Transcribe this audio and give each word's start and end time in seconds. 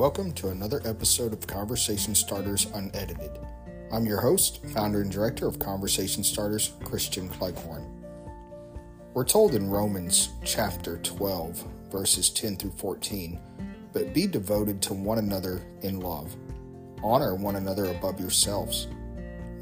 Welcome 0.00 0.32
to 0.32 0.48
another 0.48 0.80
episode 0.86 1.34
of 1.34 1.46
Conversation 1.46 2.14
Starters 2.14 2.68
Unedited. 2.72 3.38
I'm 3.92 4.06
your 4.06 4.18
host, 4.18 4.64
founder 4.68 5.02
and 5.02 5.12
director 5.12 5.46
of 5.46 5.58
Conversation 5.58 6.24
Starters, 6.24 6.72
Christian 6.84 7.28
Cleghorn. 7.28 7.84
We're 9.12 9.26
told 9.26 9.54
in 9.54 9.68
Romans 9.68 10.30
chapter 10.42 10.96
12, 11.02 11.66
verses 11.92 12.30
10 12.30 12.56
through 12.56 12.70
14, 12.78 13.38
but 13.92 14.14
be 14.14 14.26
devoted 14.26 14.80
to 14.80 14.94
one 14.94 15.18
another 15.18 15.60
in 15.82 16.00
love. 16.00 16.34
Honor 17.02 17.34
one 17.34 17.56
another 17.56 17.84
above 17.90 18.18
yourselves. 18.18 18.88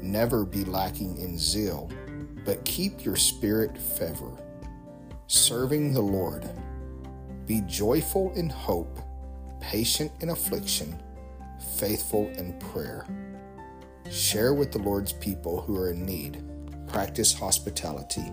Never 0.01 0.45
be 0.45 0.63
lacking 0.63 1.17
in 1.17 1.37
zeal, 1.37 1.91
but 2.45 2.63
keep 2.63 3.03
your 3.03 3.17
spirit 3.17 3.77
fervor. 3.77 4.31
Serving 5.27 5.91
the 5.91 5.99
Lord. 5.99 6.49
Be 7.45 7.59
joyful 7.67 8.31
in 8.35 8.47
hope 8.47 9.01
patient 9.59 10.11
in 10.21 10.29
affliction, 10.29 11.01
faithful 11.77 12.27
in 12.37 12.57
prayer. 12.59 13.05
Share 14.09 14.53
with 14.53 14.71
the 14.71 14.79
Lord's 14.79 15.13
people 15.13 15.61
who 15.61 15.77
are 15.77 15.91
in 15.91 16.05
need. 16.05 16.43
Practice 16.87 17.33
hospitality. 17.33 18.31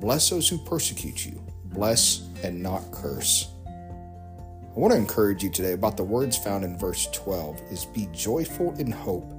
Bless 0.00 0.30
those 0.30 0.48
who 0.48 0.58
persecute 0.58 1.24
you. 1.24 1.42
Bless 1.66 2.28
and 2.42 2.62
not 2.62 2.90
curse. 2.90 3.48
I 3.66 4.80
want 4.80 4.92
to 4.92 4.98
encourage 4.98 5.42
you 5.42 5.50
today 5.50 5.72
about 5.72 5.96
the 5.96 6.04
words 6.04 6.36
found 6.36 6.64
in 6.64 6.78
verse 6.78 7.08
12 7.12 7.60
is 7.70 7.84
be 7.86 8.08
joyful 8.12 8.74
in 8.76 8.90
hope, 8.90 9.32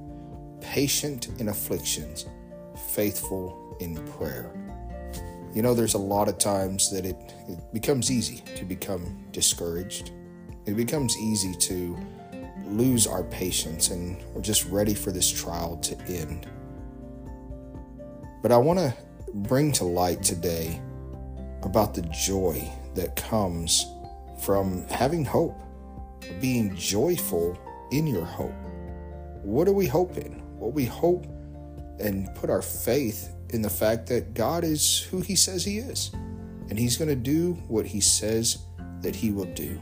patient 0.60 1.28
in 1.38 1.48
afflictions, 1.48 2.26
faithful 2.90 3.76
in 3.80 3.96
prayer. 4.12 4.52
You 5.54 5.62
know, 5.62 5.74
there's 5.74 5.94
a 5.94 5.98
lot 5.98 6.28
of 6.28 6.38
times 6.38 6.90
that 6.92 7.04
it, 7.04 7.16
it 7.48 7.58
becomes 7.72 8.10
easy 8.10 8.42
to 8.54 8.64
become 8.64 9.24
discouraged, 9.32 10.12
it 10.70 10.76
becomes 10.76 11.18
easy 11.18 11.54
to 11.54 11.98
lose 12.66 13.06
our 13.06 13.24
patience 13.24 13.90
and 13.90 14.22
we're 14.32 14.40
just 14.40 14.64
ready 14.66 14.94
for 14.94 15.10
this 15.10 15.30
trial 15.30 15.76
to 15.78 16.00
end. 16.06 16.46
But 18.42 18.52
I 18.52 18.56
want 18.56 18.78
to 18.78 18.94
bring 19.34 19.72
to 19.72 19.84
light 19.84 20.22
today 20.22 20.80
about 21.62 21.94
the 21.94 22.02
joy 22.02 22.70
that 22.94 23.16
comes 23.16 23.84
from 24.42 24.86
having 24.88 25.24
hope, 25.24 25.58
being 26.40 26.74
joyful 26.76 27.58
in 27.90 28.06
your 28.06 28.24
hope. 28.24 28.54
What 29.42 29.66
do 29.66 29.72
we 29.72 29.86
hope 29.86 30.16
in? 30.16 30.42
Well, 30.58 30.70
we 30.70 30.84
hope 30.84 31.26
and 31.98 32.34
put 32.34 32.48
our 32.48 32.62
faith 32.62 33.34
in 33.50 33.62
the 33.62 33.70
fact 33.70 34.06
that 34.06 34.34
God 34.34 34.64
is 34.64 35.00
who 35.10 35.20
He 35.20 35.34
says 35.34 35.64
He 35.64 35.78
is, 35.78 36.12
and 36.68 36.78
He's 36.78 36.96
going 36.96 37.08
to 37.08 37.16
do 37.16 37.54
what 37.68 37.84
He 37.86 38.00
says 38.00 38.58
that 39.00 39.14
He 39.16 39.32
will 39.32 39.52
do. 39.54 39.78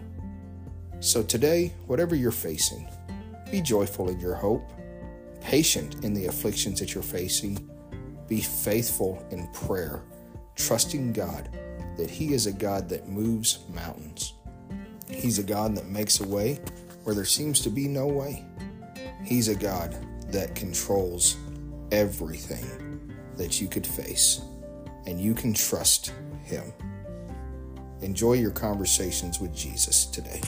So 1.01 1.23
today, 1.23 1.73
whatever 1.87 2.17
you're 2.17 2.33
facing, 2.33 2.89
be 3.53 3.61
joyful 3.63 4.09
in 4.09 4.19
your 4.19 4.35
hope, 4.35 4.69
patient 5.41 6.05
in 6.05 6.13
the 6.13 6.27
afflictions 6.27 6.81
that 6.81 6.93
you're 6.93 7.05
facing, 7.05 7.71
be 8.27 8.41
faithful 8.41 9.25
in 9.31 9.47
prayer, 9.53 10.03
trusting 10.57 11.13
God 11.13 11.49
that 11.97 12.11
He 12.11 12.35
is 12.35 12.47
a 12.47 12.53
God 12.53 12.89
that 12.89 13.09
moves 13.09 13.61
mountains. 13.73 14.35
He's 15.09 15.39
a 15.39 15.45
God 15.45 15.77
that 15.77 15.87
makes 15.87 16.21
a 16.21 16.27
way 16.27 16.61
where 17.05 17.15
there 17.15 17.25
seems 17.25 17.61
to 17.61 17.71
be 17.71 17.87
no 17.87 18.07
way. 18.07 18.45
He's 19.25 19.49
a 19.49 19.55
God 19.55 19.97
that 20.33 20.57
controls 20.57 21.37
everything 21.93 23.15
that 23.37 23.61
you 23.61 23.69
could 23.69 23.87
face, 23.87 24.43
and 25.07 25.21
you 25.21 25.33
can 25.33 25.55
trust 25.55 26.13
Him. 26.43 26.73
Enjoy 28.01 28.35
your 28.35 28.51
conversations 28.51 29.39
with 29.41 29.55
Jesus 29.55 30.07
today. 30.07 30.41